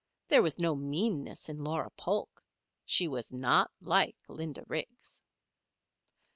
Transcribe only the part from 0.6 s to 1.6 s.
meanness